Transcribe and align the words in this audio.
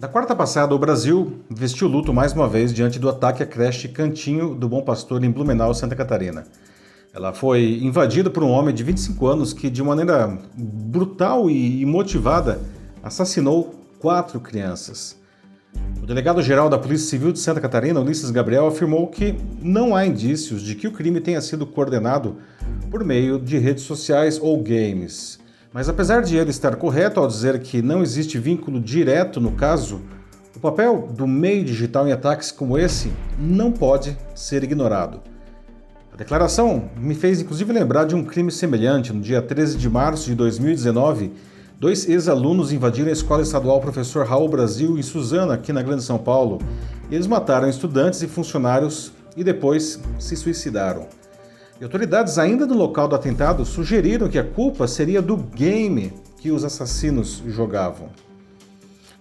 Na 0.00 0.06
quarta 0.06 0.32
passada, 0.32 0.72
o 0.72 0.78
Brasil 0.78 1.40
vestiu 1.50 1.88
luto 1.88 2.14
mais 2.14 2.32
uma 2.32 2.48
vez 2.48 2.72
diante 2.72 3.00
do 3.00 3.08
ataque 3.08 3.42
à 3.42 3.46
creche 3.46 3.88
Cantinho 3.88 4.54
do 4.54 4.68
Bom 4.68 4.80
Pastor 4.80 5.24
em 5.24 5.30
Blumenau, 5.30 5.74
Santa 5.74 5.96
Catarina. 5.96 6.46
Ela 7.12 7.32
foi 7.32 7.80
invadida 7.82 8.30
por 8.30 8.44
um 8.44 8.48
homem 8.48 8.72
de 8.72 8.84
25 8.84 9.26
anos 9.26 9.52
que, 9.52 9.68
de 9.68 9.82
maneira 9.82 10.38
brutal 10.56 11.50
e 11.50 11.84
motivada, 11.84 12.60
assassinou 13.02 13.74
quatro 13.98 14.38
crianças. 14.38 15.18
O 16.00 16.06
delegado-geral 16.06 16.70
da 16.70 16.78
Polícia 16.78 17.10
Civil 17.10 17.32
de 17.32 17.40
Santa 17.40 17.60
Catarina, 17.60 17.98
Ulisses 17.98 18.30
Gabriel, 18.30 18.68
afirmou 18.68 19.08
que 19.08 19.34
não 19.60 19.96
há 19.96 20.06
indícios 20.06 20.62
de 20.62 20.76
que 20.76 20.86
o 20.86 20.92
crime 20.92 21.20
tenha 21.20 21.40
sido 21.40 21.66
coordenado 21.66 22.36
por 22.88 23.02
meio 23.02 23.36
de 23.36 23.58
redes 23.58 23.82
sociais 23.82 24.38
ou 24.40 24.62
games. 24.62 25.40
Mas 25.72 25.88
apesar 25.88 26.22
de 26.22 26.36
ele 26.36 26.50
estar 26.50 26.76
correto 26.76 27.20
ao 27.20 27.26
dizer 27.26 27.60
que 27.60 27.82
não 27.82 28.02
existe 28.02 28.38
vínculo 28.38 28.80
direto 28.80 29.40
no 29.40 29.52
caso, 29.52 30.00
o 30.56 30.60
papel 30.60 31.08
do 31.14 31.26
meio 31.26 31.64
digital 31.64 32.08
em 32.08 32.12
ataques 32.12 32.50
como 32.50 32.78
esse 32.78 33.12
não 33.38 33.70
pode 33.70 34.16
ser 34.34 34.64
ignorado. 34.64 35.20
A 36.12 36.16
declaração 36.16 36.90
me 36.96 37.14
fez 37.14 37.40
inclusive 37.40 37.72
lembrar 37.72 38.06
de 38.06 38.16
um 38.16 38.24
crime 38.24 38.50
semelhante. 38.50 39.12
No 39.12 39.20
dia 39.20 39.42
13 39.42 39.76
de 39.76 39.88
março 39.88 40.24
de 40.24 40.34
2019, 40.34 41.32
dois 41.78 42.08
ex-alunos 42.08 42.72
invadiram 42.72 43.10
a 43.10 43.12
Escola 43.12 43.42
Estadual 43.42 43.80
Professor 43.80 44.26
Raul 44.26 44.48
Brasil 44.48 44.98
em 44.98 45.02
Suzana, 45.02 45.54
aqui 45.54 45.72
na 45.72 45.82
Grande 45.82 46.02
São 46.02 46.18
Paulo. 46.18 46.58
Eles 47.10 47.26
mataram 47.26 47.68
estudantes 47.68 48.22
e 48.22 48.26
funcionários 48.26 49.12
e 49.36 49.44
depois 49.44 50.00
se 50.18 50.34
suicidaram. 50.34 51.06
E 51.80 51.84
autoridades 51.84 52.38
ainda 52.38 52.66
no 52.66 52.74
local 52.74 53.06
do 53.06 53.14
atentado 53.14 53.64
sugeriram 53.64 54.28
que 54.28 54.38
a 54.38 54.44
culpa 54.44 54.88
seria 54.88 55.22
do 55.22 55.36
game 55.36 56.12
que 56.38 56.50
os 56.50 56.64
assassinos 56.64 57.42
jogavam. 57.46 58.08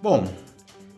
Bom, 0.02 0.28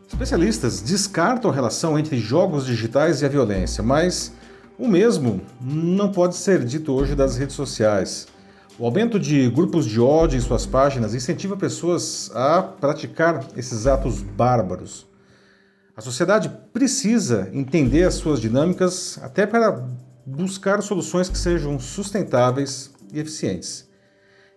especialistas 0.07 0.81
descartam 0.81 1.51
a 1.51 1.53
relação 1.53 1.99
entre 1.99 2.17
jogos 2.17 2.65
digitais 2.65 3.21
e 3.21 3.25
a 3.25 3.29
violência, 3.29 3.83
mas 3.83 4.33
o 4.77 4.87
mesmo 4.87 5.41
não 5.61 6.11
pode 6.11 6.37
ser 6.37 6.63
dito 6.63 6.93
hoje 6.93 7.13
das 7.13 7.35
redes 7.35 7.55
sociais. 7.55 8.27
O 8.77 8.85
aumento 8.85 9.19
de 9.19 9.49
grupos 9.49 9.85
de 9.85 9.99
ódio 9.99 10.37
em 10.37 10.41
suas 10.41 10.65
páginas 10.65 11.13
incentiva 11.13 11.57
pessoas 11.57 12.31
a 12.33 12.61
praticar 12.61 13.45
esses 13.57 13.85
atos 13.85 14.21
bárbaros. 14.21 15.05
A 15.97 15.99
sociedade 15.99 16.49
precisa 16.71 17.49
entender 17.51 18.05
as 18.05 18.13
suas 18.13 18.39
dinâmicas 18.39 19.19
até 19.21 19.45
para 19.45 19.85
buscar 20.29 20.81
soluções 20.83 21.27
que 21.27 21.37
sejam 21.37 21.79
sustentáveis 21.79 22.91
e 23.11 23.19
eficientes. 23.19 23.87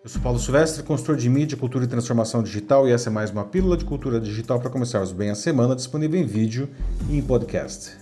Eu 0.04 0.10
sou 0.10 0.20
Paulo 0.20 0.38
Silvestre, 0.38 0.82
consultor 0.82 1.16
de 1.16 1.28
mídia, 1.30 1.56
cultura 1.56 1.84
e 1.84 1.88
transformação 1.88 2.42
digital, 2.42 2.86
e 2.86 2.92
essa 2.92 3.08
é 3.08 3.12
mais 3.12 3.30
uma 3.30 3.44
pílula 3.44 3.76
de 3.76 3.84
cultura 3.84 4.20
digital 4.20 4.60
para 4.60 4.68
começarmos 4.68 5.12
bem 5.12 5.30
a 5.30 5.34
semana, 5.34 5.76
disponível 5.76 6.20
em 6.20 6.26
vídeo 6.26 6.68
e 7.08 7.16
em 7.16 7.22
podcast. 7.22 7.92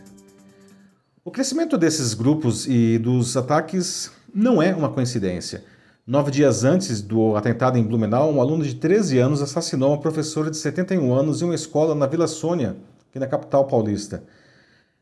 O 1.24 1.30
crescimento 1.30 1.78
desses 1.78 2.14
grupos 2.14 2.66
e 2.66 2.98
dos 2.98 3.36
ataques 3.36 4.10
não 4.34 4.60
é 4.60 4.74
uma 4.74 4.88
coincidência. 4.88 5.62
Nove 6.06 6.30
dias 6.30 6.64
antes 6.64 7.00
do 7.00 7.36
atentado 7.36 7.78
em 7.78 7.84
Blumenau, 7.84 8.32
um 8.32 8.40
aluno 8.40 8.64
de 8.64 8.74
13 8.74 9.18
anos 9.18 9.42
assassinou 9.42 9.90
uma 9.90 10.00
professora 10.00 10.50
de 10.50 10.56
71 10.56 11.14
anos 11.14 11.40
em 11.40 11.44
uma 11.44 11.54
escola 11.54 11.94
na 11.94 12.06
Vila 12.06 12.26
Sônia, 12.26 12.76
aqui 13.08 13.18
na 13.18 13.26
capital 13.28 13.66
paulista. 13.66 14.24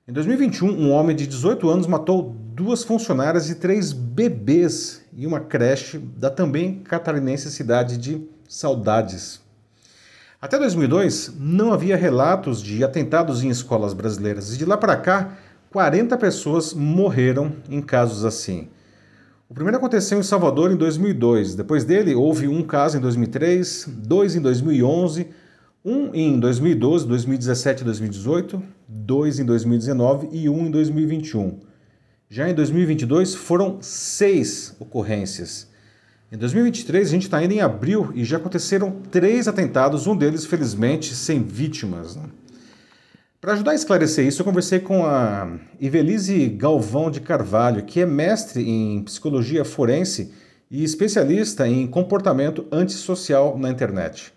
Em 0.08 0.12
2021, 0.12 0.70
um 0.70 0.90
homem 0.90 1.14
de 1.14 1.26
18 1.26 1.68
anos 1.68 1.86
matou 1.86 2.34
duas 2.54 2.82
funcionárias 2.82 3.50
e 3.50 3.56
três 3.56 3.92
bebês 3.92 5.02
em 5.14 5.26
uma 5.26 5.38
creche 5.38 5.98
da 5.98 6.30
também 6.30 6.78
catarinense 6.78 7.50
cidade 7.50 7.98
de 7.98 8.26
Saudades. 8.48 9.38
Até 10.40 10.58
2002, 10.58 11.34
não 11.38 11.74
havia 11.74 11.94
relatos 11.94 12.62
de 12.62 12.82
atentados 12.82 13.44
em 13.44 13.50
escolas 13.50 13.92
brasileiras, 13.92 14.54
e 14.54 14.56
de 14.56 14.64
lá 14.64 14.78
para 14.78 14.96
cá, 14.96 15.36
40 15.70 16.16
pessoas 16.16 16.72
morreram 16.72 17.52
em 17.68 17.82
casos 17.82 18.24
assim. 18.24 18.68
O 19.46 19.52
primeiro 19.52 19.76
aconteceu 19.76 20.18
em 20.18 20.22
Salvador 20.22 20.72
em 20.72 20.76
2002. 20.76 21.54
Depois 21.54 21.84
dele, 21.84 22.14
houve 22.14 22.48
um 22.48 22.62
caso 22.62 22.96
em 22.96 23.00
2003, 23.02 23.86
dois 24.06 24.34
em 24.34 24.40
2011 24.40 25.26
um 25.84 26.14
em 26.14 26.38
2012, 26.38 27.06
2017 27.06 27.82
e 27.82 27.84
2018, 27.84 28.62
dois 28.88 29.38
em 29.38 29.44
2019 29.44 30.28
e 30.32 30.48
um 30.48 30.66
em 30.66 30.70
2021. 30.70 31.60
Já 32.28 32.48
em 32.48 32.54
2022 32.54 33.34
foram 33.34 33.78
seis 33.80 34.74
ocorrências. 34.78 35.68
Em 36.30 36.36
2023 36.36 37.08
a 37.08 37.10
gente 37.10 37.22
está 37.22 37.38
ainda 37.38 37.54
em 37.54 37.60
abril 37.60 38.10
e 38.14 38.22
já 38.22 38.36
aconteceram 38.36 39.00
três 39.10 39.48
atentados, 39.48 40.06
um 40.06 40.14
deles 40.14 40.44
felizmente 40.44 41.14
sem 41.14 41.42
vítimas. 41.42 42.16
Né? 42.16 42.24
Para 43.40 43.54
ajudar 43.54 43.70
a 43.70 43.74
esclarecer 43.74 44.26
isso, 44.26 44.42
eu 44.42 44.44
conversei 44.44 44.80
com 44.80 45.06
a 45.06 45.48
Ivelise 45.80 46.48
Galvão 46.48 47.10
de 47.10 47.20
Carvalho, 47.20 47.84
que 47.84 48.00
é 48.00 48.04
mestre 48.04 48.68
em 48.68 49.02
psicologia 49.04 49.64
forense 49.64 50.32
e 50.70 50.84
especialista 50.84 51.66
em 51.66 51.86
comportamento 51.86 52.66
antissocial 52.70 53.56
na 53.56 53.70
internet. 53.70 54.36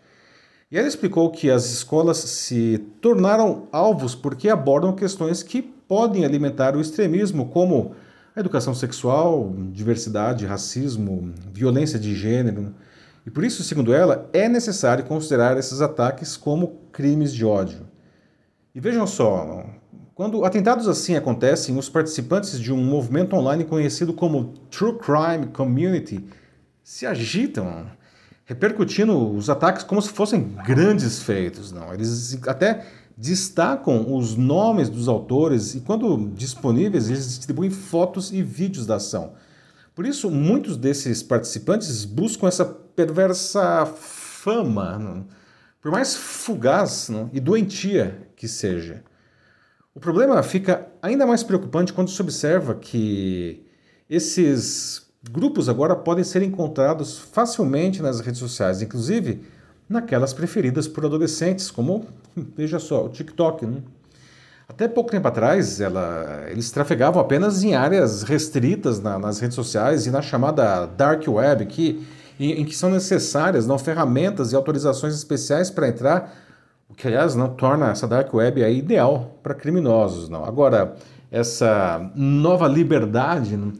E 0.72 0.78
ela 0.78 0.88
explicou 0.88 1.30
que 1.30 1.52
as 1.52 1.66
escolas 1.66 2.18
se 2.18 2.78
tornaram 3.02 3.68
alvos 3.74 4.16
porque 4.16 4.48
abordam 4.48 4.96
questões 4.96 5.44
que 5.44 5.62
podem 5.62 6.24
alimentar 6.24 6.78
o 6.78 6.80
extremismo, 6.80 7.50
como 7.50 7.94
a 8.34 8.40
educação 8.40 8.74
sexual, 8.74 9.54
diversidade, 9.74 10.46
racismo, 10.46 11.34
violência 11.52 12.00
de 12.00 12.16
gênero. 12.16 12.74
E 13.26 13.30
por 13.30 13.44
isso, 13.44 13.64
segundo 13.64 13.94
ela, 13.94 14.30
é 14.32 14.48
necessário 14.48 15.04
considerar 15.04 15.58
esses 15.58 15.82
ataques 15.82 16.38
como 16.38 16.80
crimes 16.94 17.34
de 17.34 17.44
ódio. 17.44 17.86
E 18.74 18.80
vejam 18.80 19.06
só, 19.06 19.66
quando 20.16 20.46
atentados 20.46 20.88
assim 20.88 21.18
acontecem, 21.18 21.78
os 21.78 21.90
participantes 21.90 22.58
de 22.58 22.72
um 22.72 22.82
movimento 22.82 23.36
online 23.36 23.66
conhecido 23.66 24.14
como 24.14 24.54
True 24.70 24.98
Crime 24.98 25.48
Community 25.48 26.26
se 26.82 27.06
agitam 27.06 27.88
repercutindo 28.52 29.34
os 29.34 29.50
ataques 29.50 29.82
como 29.82 30.02
se 30.02 30.10
fossem 30.10 30.44
grandes 30.66 31.24
feitos. 31.24 31.72
Não, 31.72 31.94
eles 31.94 32.38
até 32.46 32.86
destacam 33.18 34.14
os 34.14 34.36
nomes 34.36 34.90
dos 34.90 35.08
autores 35.08 35.74
e, 35.74 35.80
quando 35.80 36.30
disponíveis, 36.36 37.10
eles 37.10 37.30
distribuem 37.30 37.70
fotos 37.70 38.30
e 38.34 38.44
vídeos 38.44 38.86
da 38.86 38.96
ação. 38.96 39.36
Por 39.96 40.06
isso, 40.06 40.30
muitos 40.30 40.76
desses 40.76 41.24
participantes 41.24 42.04
buscam 42.04 42.48
essa 42.48 42.66
perversa 42.66 43.86
fama, 43.86 45.00
não? 45.00 45.28
por 45.82 45.90
mais 45.90 46.14
fugaz 46.14 47.08
não? 47.08 47.30
e 47.32 47.40
doentia 47.40 48.28
que 48.36 48.50
seja. 48.50 49.02
O 49.96 50.00
problema 50.00 50.44
fica 50.44 50.90
ainda 51.02 51.26
mais 51.26 51.42
preocupante 51.42 51.94
quando 51.94 52.10
se 52.10 52.22
observa 52.22 52.76
que 52.76 53.66
esses 54.10 55.10
Grupos 55.30 55.70
agora 55.70 55.96
podem 55.96 56.24
ser 56.24 56.42
encontrados 56.42 57.20
facilmente 57.20 58.02
nas 58.02 58.20
redes 58.20 58.40
sociais, 58.40 58.82
inclusive 58.82 59.44
naquelas 59.88 60.34
preferidas 60.34 60.88
por 60.88 61.06
adolescentes, 61.06 61.70
como, 61.70 62.08
veja 62.58 62.80
só, 62.80 63.06
o 63.06 63.10
TikTok. 63.10 63.66
Né? 63.66 63.78
Até 64.68 64.88
pouco 64.88 65.12
tempo 65.12 65.28
atrás, 65.28 65.80
ela, 65.80 66.46
eles 66.50 66.72
trafegavam 66.72 67.22
apenas 67.22 67.62
em 67.62 67.76
áreas 67.76 68.24
restritas 68.24 69.00
na, 69.00 69.20
nas 69.20 69.40
redes 69.40 69.54
sociais 69.54 70.08
e 70.08 70.12
na 70.12 70.24
chamada 70.24 70.88
Dark 70.88 71.28
Web, 71.28 71.68
que, 71.68 72.04
em, 72.40 72.62
em 72.62 72.66
que 72.66 72.76
são 72.76 72.90
necessárias 72.90 73.68
não, 73.68 73.78
ferramentas 73.78 74.52
e 74.52 74.56
autorizações 74.56 75.14
especiais 75.14 75.70
para 75.70 75.88
entrar, 75.88 76.34
o 76.90 76.96
que, 76.96 77.08
aliás, 77.08 77.36
não 77.36 77.50
torna 77.50 77.92
essa 77.92 78.08
Dark 78.08 78.34
Web 78.34 78.64
aí 78.64 78.80
ideal 78.80 79.38
para 79.44 79.54
criminosos. 79.54 80.30
Não. 80.30 80.44
Agora, 80.44 80.96
essa 81.30 82.12
nova 82.16 82.68
liberdade. 82.68 83.56
Não, 83.56 83.72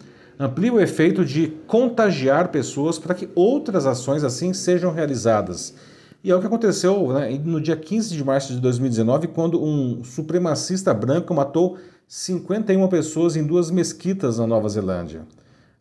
amplia 0.44 0.74
o 0.74 0.80
efeito 0.80 1.24
de 1.24 1.50
contagiar 1.68 2.50
pessoas 2.50 2.98
para 2.98 3.14
que 3.14 3.30
outras 3.36 3.86
ações 3.86 4.24
assim 4.24 4.54
sejam 4.54 4.92
realizadas. 4.92 5.76
E 6.24 6.32
é 6.32 6.36
o 6.36 6.40
que 6.40 6.48
aconteceu 6.48 7.14
né, 7.14 7.40
no 7.44 7.62
dia 7.62 7.76
15 7.76 8.16
de 8.16 8.24
março 8.24 8.52
de 8.52 8.60
2019, 8.60 9.28
quando 9.28 9.64
um 9.64 10.04
supremacista 10.04 10.94
branco 10.96 11.32
matou 11.34 11.78
51 12.08 12.88
pessoas 12.88 13.36
em 13.36 13.46
duas 13.46 13.70
mesquitas 13.70 14.40
na 14.40 14.48
Nova 14.48 14.68
Zelândia. 14.68 15.28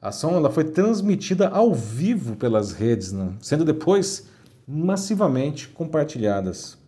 A 0.01 0.09
ação 0.09 0.37
ela 0.37 0.51
foi 0.51 0.65
transmitida 0.65 1.49
ao 1.49 1.75
vivo 1.75 2.37
pelas 2.37 2.73
redes, 2.73 3.13
né, 3.13 3.33
sendo 3.41 3.65
depois 3.65 4.29
massivamente 4.69 5.69
compartilhadas. 5.69 6.79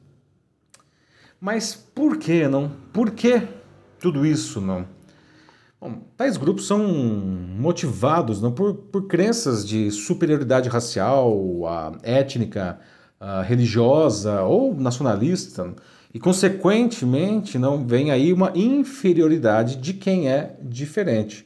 Mas 1.41 1.75
por 1.75 2.19
que 2.19 2.47
não? 2.47 2.71
Por 2.93 3.11
que 3.11 3.49
tudo 3.99 4.27
isso 4.27 4.61
não? 4.61 4.87
Bom, 5.83 5.95
tais 6.17 6.37
grupos 6.37 6.69
são 6.69 6.79
motivados 7.59 8.41
não, 8.41 8.53
por, 8.53 8.73
por 8.73 9.09
crenças 9.09 9.67
de 9.67 9.91
superioridade 9.91 10.69
racial, 10.69 11.67
a, 11.67 11.99
étnica, 12.05 12.79
a, 13.19 13.43
religiosa 13.43 14.43
ou 14.43 14.77
nacionalista, 14.77 15.75
e 16.15 16.21
consequentemente 16.21 17.59
não 17.59 17.85
vem 17.85 18.13
aí 18.13 18.33
uma 18.33 18.53
inferioridade 18.55 19.75
de 19.75 19.93
quem 19.93 20.29
é 20.29 20.55
diferente. 20.63 21.45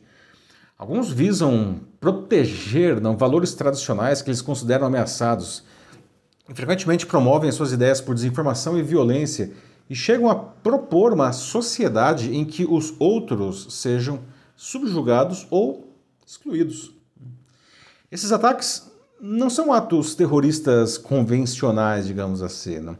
Alguns 0.76 1.10
visam 1.10 1.80
proteger 1.98 3.00
não, 3.00 3.16
valores 3.16 3.54
tradicionais 3.54 4.20
que 4.20 4.28
eles 4.28 4.42
consideram 4.42 4.86
ameaçados 4.86 5.64
e 6.46 6.54
frequentemente 6.54 7.06
promovem 7.06 7.50
suas 7.50 7.72
ideias 7.72 8.02
por 8.02 8.14
desinformação 8.14 8.78
e 8.78 8.82
violência 8.82 9.54
e 9.88 9.94
chegam 9.94 10.28
a 10.28 10.34
propor 10.34 11.12
uma 11.12 11.32
sociedade 11.32 12.34
em 12.34 12.44
que 12.44 12.64
os 12.64 12.94
outros 12.98 13.68
sejam 13.70 14.20
subjugados 14.56 15.46
ou 15.50 15.92
excluídos. 16.26 16.92
Esses 18.10 18.32
ataques 18.32 18.90
não 19.20 19.48
são 19.48 19.72
atos 19.72 20.14
terroristas 20.14 20.98
convencionais, 20.98 22.06
digamos 22.06 22.42
assim. 22.42 22.80
Não? 22.80 22.96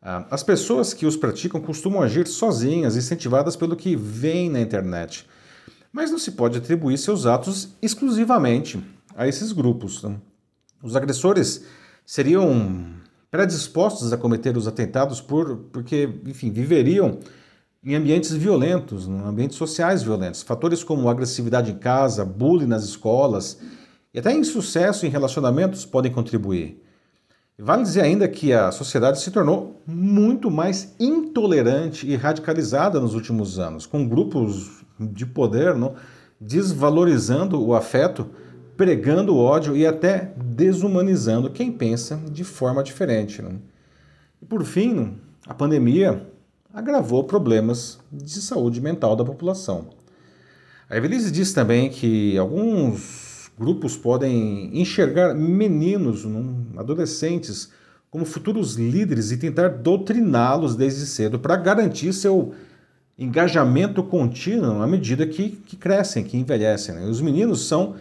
Ah, 0.00 0.26
as 0.30 0.42
pessoas 0.42 0.92
que 0.92 1.06
os 1.06 1.16
praticam 1.16 1.60
costumam 1.60 2.02
agir 2.02 2.26
sozinhas, 2.26 2.96
incentivadas 2.96 3.54
pelo 3.54 3.76
que 3.76 3.94
vem 3.94 4.50
na 4.50 4.60
internet. 4.60 5.28
Mas 5.92 6.10
não 6.10 6.18
se 6.18 6.32
pode 6.32 6.58
atribuir 6.58 6.98
seus 6.98 7.26
atos 7.26 7.68
exclusivamente 7.80 8.82
a 9.14 9.28
esses 9.28 9.52
grupos. 9.52 10.02
Não? 10.02 10.20
Os 10.82 10.96
agressores 10.96 11.64
seriam 12.04 13.01
predispostos 13.32 14.12
a 14.12 14.18
cometer 14.18 14.58
os 14.58 14.68
atentados 14.68 15.18
por, 15.22 15.56
porque, 15.72 16.06
enfim, 16.26 16.50
viveriam 16.52 17.18
em 17.82 17.94
ambientes 17.94 18.30
violentos, 18.32 19.08
em 19.08 19.18
ambientes 19.20 19.56
sociais 19.56 20.02
violentos. 20.02 20.42
Fatores 20.42 20.84
como 20.84 21.08
agressividade 21.08 21.72
em 21.72 21.78
casa, 21.78 22.26
bullying 22.26 22.66
nas 22.66 22.84
escolas 22.84 23.58
e 24.12 24.18
até 24.18 24.30
insucesso 24.34 25.06
em 25.06 25.08
relacionamentos 25.08 25.86
podem 25.86 26.12
contribuir. 26.12 26.84
Vale 27.58 27.82
dizer 27.82 28.02
ainda 28.02 28.28
que 28.28 28.52
a 28.52 28.70
sociedade 28.70 29.18
se 29.18 29.30
tornou 29.30 29.80
muito 29.86 30.50
mais 30.50 30.94
intolerante 31.00 32.06
e 32.06 32.14
radicalizada 32.16 33.00
nos 33.00 33.14
últimos 33.14 33.58
anos, 33.58 33.86
com 33.86 34.06
grupos 34.06 34.84
de 35.00 35.24
poder 35.24 35.74
não, 35.74 35.94
desvalorizando 36.38 37.64
o 37.64 37.74
afeto, 37.74 38.28
pregando 38.82 39.36
ódio 39.36 39.76
e 39.76 39.86
até 39.86 40.32
desumanizando 40.36 41.48
quem 41.48 41.70
pensa 41.70 42.20
de 42.28 42.42
forma 42.42 42.82
diferente. 42.82 43.40
Não. 43.40 43.60
E 44.40 44.44
por 44.44 44.64
fim, 44.64 45.18
a 45.46 45.54
pandemia 45.54 46.26
agravou 46.74 47.22
problemas 47.22 48.00
de 48.10 48.42
saúde 48.42 48.80
mental 48.80 49.14
da 49.14 49.24
população. 49.24 49.86
A 50.90 50.96
Evelise 50.96 51.30
diz 51.30 51.52
também 51.52 51.90
que 51.90 52.36
alguns 52.36 53.48
Grupos 53.56 53.96
podem 53.96 54.76
enxergar 54.76 55.32
meninos, 55.32 56.26
adolescentes, 56.76 57.70
como 58.10 58.24
futuros 58.24 58.74
líderes 58.74 59.30
e 59.30 59.36
tentar 59.36 59.68
doutriná-los 59.68 60.74
desde 60.74 61.06
cedo 61.06 61.38
para 61.38 61.54
garantir 61.54 62.12
seu 62.12 62.52
engajamento 63.16 64.02
contínuo 64.02 64.82
à 64.82 64.86
medida 64.88 65.24
que, 65.24 65.50
que 65.50 65.76
crescem, 65.76 66.24
que 66.24 66.36
envelhecem. 66.36 66.96
Né? 66.96 67.04
Os 67.04 67.20
meninos 67.20 67.68
são 67.68 67.94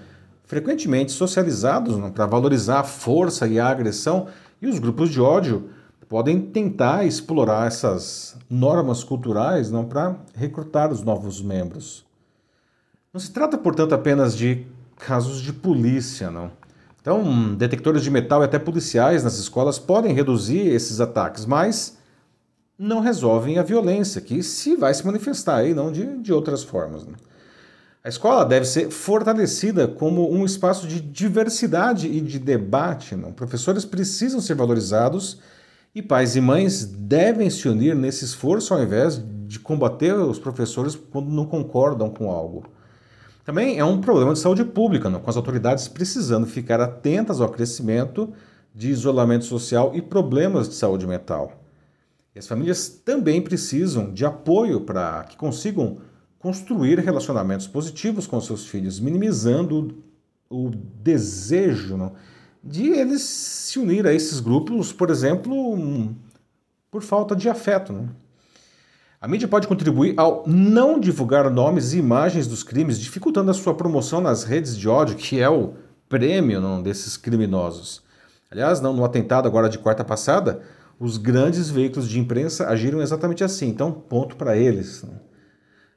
frequentemente 0.51 1.13
socializados 1.13 1.95
para 2.09 2.25
valorizar 2.25 2.81
a 2.81 2.83
força 2.83 3.47
e 3.47 3.57
a 3.57 3.69
agressão, 3.69 4.27
e 4.61 4.67
os 4.67 4.79
grupos 4.79 5.09
de 5.09 5.21
ódio 5.21 5.69
podem 6.09 6.41
tentar 6.41 7.05
explorar 7.05 7.67
essas 7.67 8.35
normas 8.49 9.01
culturais 9.01 9.71
não 9.71 9.85
para 9.85 10.17
recrutar 10.35 10.91
os 10.91 11.03
novos 11.03 11.41
membros. 11.41 12.05
Não 13.13 13.21
se 13.21 13.31
trata, 13.31 13.57
portanto, 13.57 13.95
apenas 13.95 14.35
de 14.35 14.67
casos 14.97 15.39
de 15.39 15.53
polícia, 15.53 16.29
não. 16.29 16.51
Então, 16.99 17.55
detectores 17.55 18.03
de 18.03 18.11
metal 18.11 18.41
e 18.41 18.43
até 18.43 18.59
policiais 18.59 19.23
nas 19.23 19.37
escolas 19.37 19.79
podem 19.79 20.13
reduzir 20.13 20.67
esses 20.67 20.99
ataques, 20.99 21.45
mas 21.45 21.97
não 22.77 22.99
resolvem 22.99 23.57
a 23.57 23.63
violência, 23.63 24.19
que 24.19 24.43
se 24.43 24.75
vai 24.75 24.93
se 24.93 25.05
manifestar 25.05 25.59
aí, 25.59 25.73
não 25.73 25.93
de, 25.93 26.17
de 26.17 26.33
outras 26.33 26.61
formas. 26.61 27.05
Né? 27.05 27.13
A 28.03 28.09
escola 28.09 28.43
deve 28.43 28.65
ser 28.65 28.89
fortalecida 28.89 29.87
como 29.87 30.31
um 30.31 30.43
espaço 30.43 30.87
de 30.87 30.99
diversidade 30.99 32.07
e 32.07 32.19
de 32.19 32.39
debate. 32.39 33.15
Não? 33.15 33.31
Professores 33.31 33.85
precisam 33.85 34.41
ser 34.41 34.55
valorizados 34.55 35.39
e 35.93 36.01
pais 36.01 36.35
e 36.35 36.41
mães 36.41 36.83
devem 36.83 37.47
se 37.51 37.69
unir 37.69 37.95
nesse 37.95 38.25
esforço 38.25 38.73
ao 38.73 38.81
invés 38.81 39.21
de 39.45 39.59
combater 39.59 40.13
os 40.13 40.39
professores 40.39 40.95
quando 40.95 41.29
não 41.29 41.45
concordam 41.45 42.09
com 42.09 42.31
algo. 42.31 42.65
Também 43.45 43.77
é 43.77 43.85
um 43.85 44.01
problema 44.01 44.33
de 44.33 44.39
saúde 44.39 44.63
pública, 44.65 45.09
com 45.11 45.29
as 45.29 45.37
autoridades 45.37 45.87
precisando 45.87 46.47
ficar 46.47 46.81
atentas 46.81 47.39
ao 47.39 47.49
crescimento 47.49 48.33
de 48.73 48.89
isolamento 48.89 49.45
social 49.45 49.91
e 49.93 50.01
problemas 50.01 50.67
de 50.67 50.73
saúde 50.73 51.05
mental. 51.05 51.51
E 52.33 52.39
as 52.39 52.47
famílias 52.47 52.89
também 52.89 53.41
precisam 53.41 54.11
de 54.11 54.25
apoio 54.25 54.81
para 54.81 55.23
que 55.25 55.35
consigam 55.35 55.97
construir 56.41 56.97
relacionamentos 56.99 57.67
positivos 57.67 58.25
com 58.25 58.41
seus 58.41 58.65
filhos, 58.65 58.99
minimizando 58.99 60.03
o 60.49 60.71
desejo 61.01 61.95
não, 61.95 62.13
de 62.63 62.87
eles 62.87 63.21
se 63.21 63.77
unir 63.77 64.07
a 64.07 64.13
esses 64.13 64.39
grupos, 64.39 64.91
por 64.91 65.09
exemplo, 65.11 65.77
por 66.89 67.03
falta 67.03 67.35
de 67.35 67.47
afeto. 67.47 67.93
Não. 67.93 68.09
A 69.19 69.27
mídia 69.27 69.47
pode 69.47 69.67
contribuir 69.67 70.15
ao 70.17 70.43
não 70.47 70.99
divulgar 70.99 71.47
nomes 71.51 71.93
e 71.93 71.99
imagens 71.99 72.47
dos 72.47 72.63
crimes, 72.63 72.99
dificultando 72.99 73.51
a 73.51 73.53
sua 73.53 73.75
promoção 73.75 74.19
nas 74.19 74.43
redes 74.43 74.75
de 74.75 74.89
ódio, 74.89 75.15
que 75.15 75.39
é 75.39 75.47
o 75.47 75.75
prêmio 76.09 76.59
não, 76.59 76.81
desses 76.81 77.17
criminosos. 77.17 78.01
Aliás, 78.49 78.81
não, 78.81 78.93
no 78.93 79.05
atentado 79.05 79.47
agora 79.47 79.69
de 79.69 79.77
quarta 79.77 80.03
passada, 80.03 80.61
os 80.99 81.17
grandes 81.17 81.69
veículos 81.69 82.09
de 82.09 82.19
imprensa 82.19 82.67
agiram 82.67 82.99
exatamente 82.99 83.43
assim, 83.43 83.67
então 83.67 83.91
ponto 83.91 84.35
para 84.35 84.57
eles. 84.57 85.05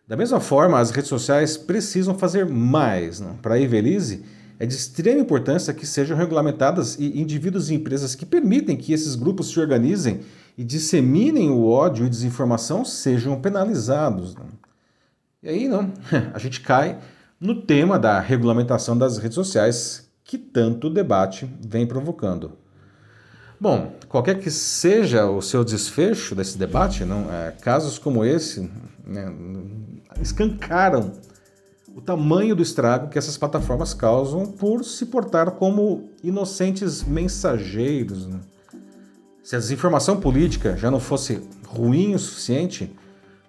Da 0.07 0.17
mesma 0.17 0.39
forma, 0.39 0.79
as 0.79 0.91
redes 0.91 1.09
sociais 1.09 1.57
precisam 1.57 2.19
fazer 2.19 2.47
mais. 2.47 3.23
Para 3.41 3.55
a 3.55 3.61
Evelise, 3.61 4.25
é 4.59 4.67
de 4.67 4.75
extrema 4.75 5.21
importância 5.21 5.73
que 5.73 5.87
sejam 5.87 6.17
regulamentadas 6.17 6.97
e 6.99 7.21
indivíduos 7.21 7.71
e 7.71 7.75
empresas 7.75 8.15
que 8.15 8.27
permitem 8.27 8.77
que 8.77 8.93
esses 8.93 9.15
grupos 9.15 9.49
se 9.49 9.59
organizem 9.59 10.21
e 10.59 10.63
disseminem 10.63 11.51
o 11.51 11.67
ódio 11.67 12.05
e 12.05 12.11
desinformação 12.11 12.85
sejam 12.85 13.41
penalizados. 13.41 14.37
E 15.43 15.49
aí, 15.49 15.69
não, 15.69 15.91
a 16.35 16.39
gente 16.39 16.61
cai 16.61 16.99
no 17.41 17.63
tema 17.63 17.99
da 17.99 18.21
regulamentação 18.21 18.97
das 18.97 19.17
redes 19.19 19.35
sociais 19.35 20.09
que 20.23 20.37
tanto 20.37 20.91
debate 20.91 21.49
vem 21.67 21.87
provocando. 21.87 22.64
Bom, 23.61 23.93
qualquer 24.09 24.41
que 24.41 24.51
seja 24.51 25.27
o 25.27 25.41
seu 25.41 25.65
desfecho 25.65 26.35
desse 26.35 26.59
debate, 26.59 27.05
não, 27.05 27.33
é, 27.33 27.53
casos 27.53 27.99
como 27.99 28.25
esse 28.25 28.71
né, 29.07 29.33
escancaram 30.21 31.13
o 31.95 32.01
tamanho 32.01 32.57
do 32.57 32.63
estrago 32.63 33.09
que 33.09 33.17
essas 33.17 33.39
plataformas 33.39 33.95
causam 33.95 34.47
por 34.47 34.85
se 34.85 35.07
portar 35.07 35.53
como 35.53 36.11
inocentes 36.23 37.05
mensageiros. 37.05 38.27
Né? 38.27 38.41
Se 39.45 39.55
a 39.55 39.59
desinformação 39.61 40.21
política 40.21 40.77
já 40.77 40.91
não 40.91 40.99
fosse 40.99 41.41
ruim 41.65 42.15
o 42.15 42.19
suficiente, 42.19 42.93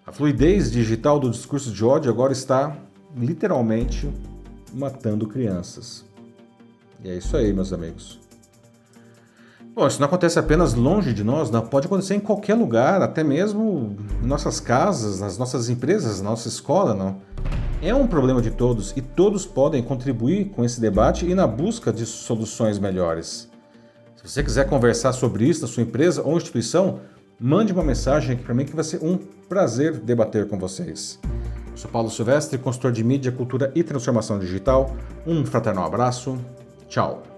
a 0.05 0.11
fluidez 0.11 0.71
digital 0.71 1.19
do 1.19 1.31
discurso 1.31 1.71
de 1.71 1.83
ódio 1.83 2.11
agora 2.11 2.31
está 2.31 2.77
literalmente 3.17 4.11
matando 4.71 5.27
crianças. 5.27 6.05
E 7.03 7.09
é 7.09 7.17
isso 7.17 7.35
aí, 7.35 7.51
meus 7.51 7.73
amigos. 7.73 8.24
Bom, 9.75 9.85
isso 9.87 9.99
não 9.99 10.07
acontece 10.07 10.39
apenas 10.39 10.73
longe 10.73 11.11
de 11.11 11.21
nós, 11.21 11.51
não. 11.51 11.61
pode 11.61 11.87
acontecer 11.87 12.15
em 12.15 12.19
qualquer 12.21 12.53
lugar, 12.53 13.01
até 13.01 13.25
mesmo 13.25 13.97
em 14.23 14.25
nossas 14.25 14.61
casas, 14.61 15.19
nas 15.19 15.37
nossas 15.37 15.69
empresas, 15.69 16.21
na 16.21 16.29
nossa 16.29 16.47
escola, 16.47 16.93
não. 16.93 17.17
É 17.81 17.93
um 17.93 18.07
problema 18.07 18.41
de 18.41 18.51
todos 18.51 18.93
e 18.95 19.01
todos 19.01 19.45
podem 19.45 19.83
contribuir 19.83 20.45
com 20.55 20.63
esse 20.63 20.79
debate 20.79 21.25
e 21.25 21.35
na 21.35 21.45
busca 21.45 21.91
de 21.91 22.05
soluções 22.05 22.79
melhores. 22.79 23.49
Se 24.15 24.31
você 24.31 24.41
quiser 24.41 24.69
conversar 24.69 25.11
sobre 25.11 25.43
isso 25.43 25.63
na 25.63 25.67
sua 25.67 25.83
empresa 25.83 26.23
ou 26.23 26.37
instituição, 26.37 27.01
mande 27.37 27.73
uma 27.73 27.83
mensagem 27.83 28.35
aqui 28.35 28.45
para 28.45 28.53
mim 28.53 28.63
que 28.63 28.73
vai 28.73 28.83
ser 28.83 29.03
um 29.03 29.17
prazer 29.49 29.97
debater 29.97 30.47
com 30.47 30.57
vocês. 30.57 31.19
Eu 31.69 31.77
sou 31.77 31.91
Paulo 31.91 32.09
Silvestre, 32.09 32.57
consultor 32.57 32.93
de 32.93 33.03
mídia, 33.03 33.29
cultura 33.29 33.73
e 33.75 33.83
transformação 33.83 34.39
digital. 34.39 34.95
Um 35.27 35.45
fraternal 35.45 35.85
abraço. 35.85 36.37
Tchau. 36.87 37.34